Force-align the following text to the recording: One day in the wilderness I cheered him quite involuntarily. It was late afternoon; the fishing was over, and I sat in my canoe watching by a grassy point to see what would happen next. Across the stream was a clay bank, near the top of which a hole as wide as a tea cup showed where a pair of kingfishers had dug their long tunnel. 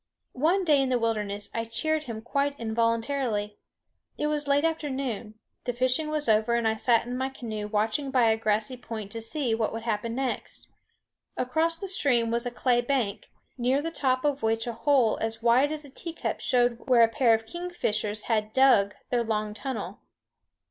One 0.33 0.63
day 0.63 0.81
in 0.81 0.89
the 0.89 0.97
wilderness 0.97 1.51
I 1.53 1.63
cheered 1.63 2.05
him 2.05 2.23
quite 2.23 2.59
involuntarily. 2.59 3.59
It 4.17 4.25
was 4.25 4.47
late 4.47 4.63
afternoon; 4.65 5.35
the 5.65 5.73
fishing 5.73 6.09
was 6.09 6.27
over, 6.27 6.55
and 6.55 6.67
I 6.67 6.73
sat 6.73 7.05
in 7.05 7.15
my 7.15 7.29
canoe 7.29 7.67
watching 7.67 8.09
by 8.09 8.31
a 8.31 8.35
grassy 8.35 8.77
point 8.77 9.11
to 9.11 9.21
see 9.21 9.53
what 9.53 9.71
would 9.73 9.83
happen 9.83 10.15
next. 10.15 10.67
Across 11.37 11.77
the 11.77 11.87
stream 11.87 12.31
was 12.31 12.47
a 12.47 12.49
clay 12.49 12.81
bank, 12.81 13.29
near 13.59 13.79
the 13.79 13.91
top 13.91 14.25
of 14.25 14.41
which 14.41 14.65
a 14.65 14.73
hole 14.73 15.19
as 15.19 15.43
wide 15.43 15.71
as 15.71 15.85
a 15.85 15.89
tea 15.91 16.13
cup 16.13 16.39
showed 16.39 16.87
where 16.89 17.03
a 17.03 17.07
pair 17.07 17.35
of 17.35 17.45
kingfishers 17.45 18.23
had 18.23 18.53
dug 18.53 18.95
their 19.11 19.23
long 19.23 19.53
tunnel. 19.53 19.99